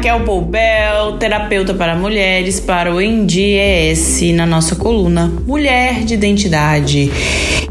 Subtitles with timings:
[0.00, 7.12] Raquel Poubel, terapeuta para mulheres, para o NDES na nossa coluna Mulher de Identidade.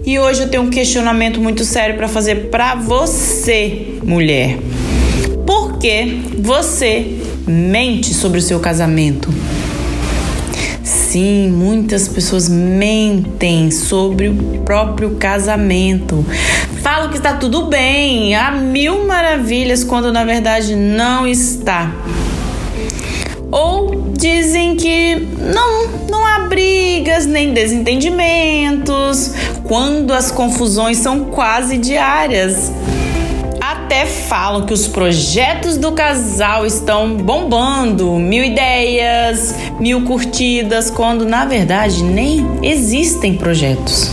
[0.05, 4.59] E hoje eu tenho um questionamento muito sério para fazer para você, mulher.
[5.43, 9.33] Por que você mente sobre o seu casamento?
[10.89, 14.33] Sim, muitas pessoas mentem sobre o
[14.65, 16.25] próprio casamento.
[16.81, 21.93] Falam que está tudo bem, há mil maravilhas, quando na verdade não está.
[23.51, 25.15] Ou dizem que
[25.53, 29.35] não, não há brigas nem desentendimentos,
[29.65, 32.71] quando as confusões são quase diárias
[33.71, 41.45] até falam que os projetos do casal estão bombando, mil ideias, mil curtidas, quando na
[41.45, 44.09] verdade nem existem projetos.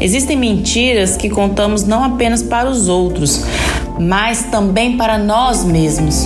[0.00, 3.44] Existem mentiras que contamos não apenas para os outros,
[4.00, 6.24] mas também para nós mesmos.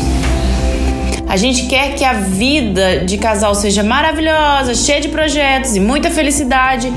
[1.28, 6.08] A gente quer que a vida de casal seja maravilhosa, cheia de projetos e muita
[6.08, 6.92] felicidade,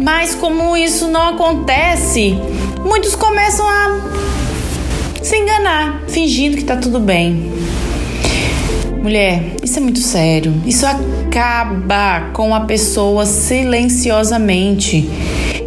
[0.00, 2.36] mas como isso não acontece,
[2.84, 4.18] muitos começam a
[5.22, 7.52] se enganar, fingindo que tá tudo bem.
[9.02, 10.52] Mulher, isso é muito sério.
[10.66, 15.08] Isso acaba com a pessoa silenciosamente.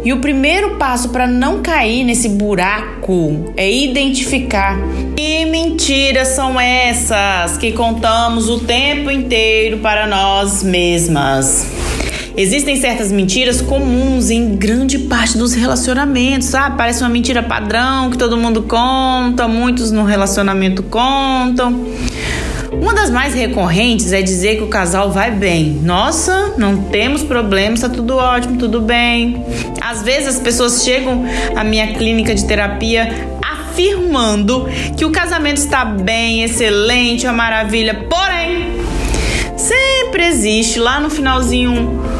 [0.04, 4.76] E o primeiro passo para não cair nesse buraco é identificar
[5.16, 11.66] que mentiras são essas que contamos o tempo inteiro para nós mesmas.
[12.36, 16.76] Existem certas mentiras comuns em grande parte dos relacionamentos, sabe?
[16.78, 21.84] Parece uma mentira padrão que todo mundo conta, muitos no relacionamento contam.
[22.72, 25.78] Uma das mais recorrentes é dizer que o casal vai bem.
[25.82, 29.44] Nossa, não temos problemas, tá tudo ótimo, tudo bem.
[29.80, 34.66] Às vezes as pessoas chegam à minha clínica de terapia afirmando
[34.96, 38.06] que o casamento está bem, excelente, uma maravilha.
[38.08, 38.80] Porém,
[39.56, 42.11] sempre existe lá no finalzinho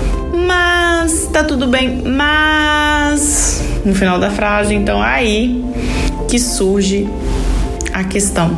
[0.42, 5.64] mas tá tudo bem, mas no final da frase, então aí
[6.28, 7.08] que surge
[7.92, 8.56] a questão.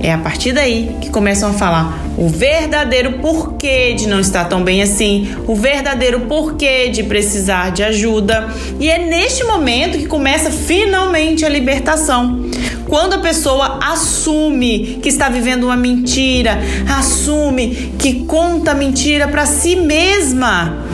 [0.00, 4.62] É a partir daí que começam a falar o verdadeiro porquê de não estar tão
[4.62, 8.48] bem assim, o verdadeiro porquê de precisar de ajuda.
[8.78, 12.46] E é neste momento que começa finalmente a libertação.
[12.88, 16.58] Quando a pessoa assume que está vivendo uma mentira,
[16.88, 20.84] assume que conta mentira para si mesma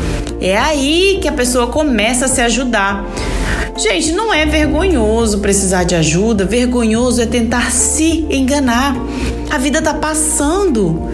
[0.42, 3.06] é aí que a pessoa começa a se ajudar.
[3.76, 8.96] Gente, não é vergonhoso precisar de ajuda, vergonhoso é tentar se enganar.
[9.50, 11.10] A vida está passando.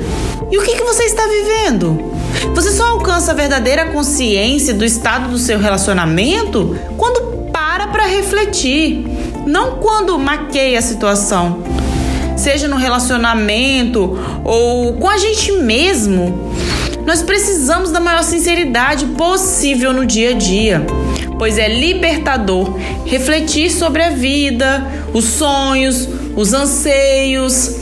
[0.50, 2.12] E o que, que você está vivendo?
[2.54, 9.06] Você só alcança a verdadeira consciência do estado do seu relacionamento quando para para refletir,
[9.46, 11.62] não quando maqueia a situação.
[12.36, 16.47] Seja no relacionamento ou com a gente mesmo.
[17.08, 20.86] Nós precisamos da maior sinceridade possível no dia a dia,
[21.38, 22.76] pois é libertador
[23.06, 27.76] refletir sobre a vida, os sonhos, os anseios.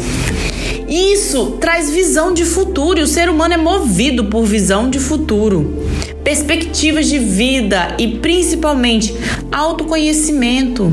[0.88, 5.82] Isso traz visão de futuro e o ser humano é movido por visão de futuro,
[6.22, 9.12] perspectivas de vida e principalmente
[9.50, 10.92] autoconhecimento.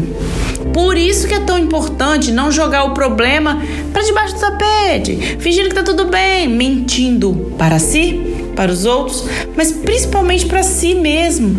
[0.73, 3.61] Por isso que é tão importante não jogar o problema
[3.91, 9.25] para debaixo do tapete, fingindo que tá tudo bem, mentindo para si, para os outros,
[9.55, 11.55] mas principalmente para si mesmo.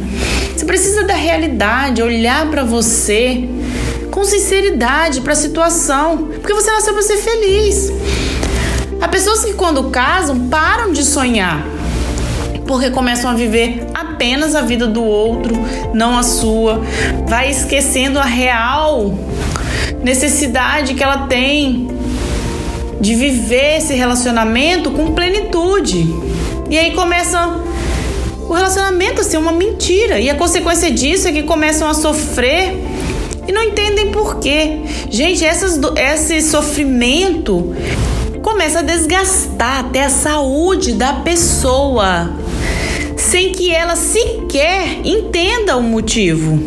[0.54, 3.48] Você precisa da realidade, olhar para você
[4.10, 7.92] com sinceridade para a situação, porque você nasceu para ser feliz.
[9.00, 11.64] Há pessoas que quando casam param de sonhar
[12.66, 13.86] porque começam a viver
[14.24, 15.54] apenas a vida do outro,
[15.92, 16.82] não a sua.
[17.28, 19.12] Vai esquecendo a real
[20.02, 21.88] necessidade que ela tem
[22.98, 26.08] de viver esse relacionamento com plenitude.
[26.70, 27.60] E aí começa
[28.48, 30.18] o relacionamento a ser uma mentira.
[30.18, 32.82] E a consequência disso é que começam a sofrer
[33.46, 34.80] e não entendem por quê.
[35.10, 37.74] Gente, essas, esse sofrimento
[38.42, 42.42] começa a desgastar até a saúde da pessoa
[43.24, 46.62] sem que ela sequer entenda o motivo.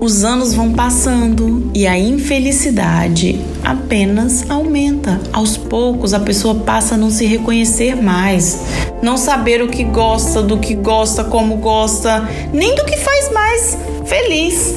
[0.00, 5.20] Os anos vão passando e a infelicidade apenas aumenta.
[5.32, 8.60] Aos poucos a pessoa passa a não se reconhecer mais,
[9.02, 13.78] não saber o que gosta, do que gosta, como gosta, nem do que faz mais
[14.06, 14.74] feliz.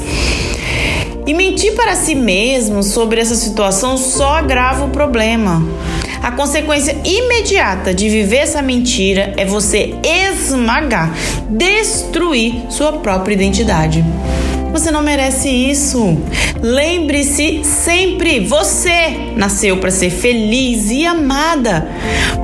[1.26, 5.64] E mentir para si mesmo sobre essa situação só agrava o problema.
[6.21, 11.12] A consequência imediata de viver essa mentira é você esmagar,
[11.50, 14.06] destruir sua própria identidade.
[14.71, 16.18] Você não merece isso.
[16.62, 21.89] Lembre-se sempre, você nasceu para ser feliz e amada.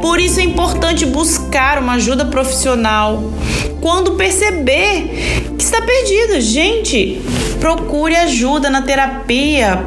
[0.01, 3.31] Por isso é importante buscar uma ajuda profissional
[3.79, 6.41] quando perceber que está perdida.
[6.41, 7.21] Gente,
[7.59, 9.85] procure ajuda na terapia.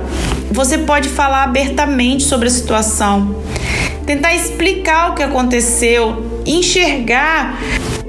[0.52, 3.36] Você pode falar abertamente sobre a situação,
[4.10, 7.62] tentar explicar o que aconteceu, enxergar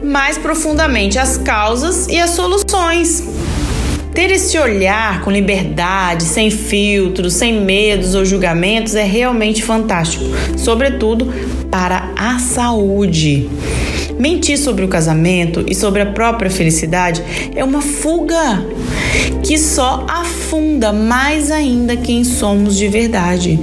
[0.03, 3.24] mais profundamente as causas e as soluções.
[4.12, 10.25] Ter esse olhar com liberdade, sem filtros, sem medos ou julgamentos é realmente fantástico,
[10.57, 11.31] sobretudo
[11.69, 13.48] para a saúde.
[14.18, 17.24] Mentir sobre o casamento e sobre a própria felicidade
[17.56, 18.65] é uma fuga
[19.44, 23.59] que só afunda mais ainda quem somos de verdade.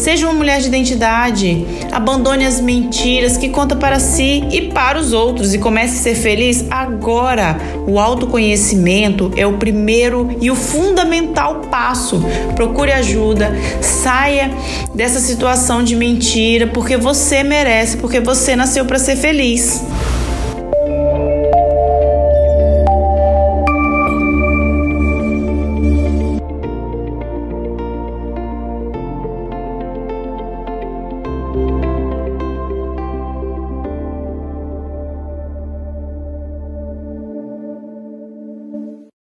[0.00, 1.66] Seja uma mulher de identidade.
[1.92, 6.14] Abandone as mentiras que conta para si e para os outros e comece a ser
[6.14, 7.60] feliz agora.
[7.86, 12.24] O autoconhecimento é o primeiro e o fundamental passo.
[12.56, 14.50] Procure ajuda, saia
[14.94, 19.84] dessa situação de mentira, porque você merece, porque você nasceu para ser feliz.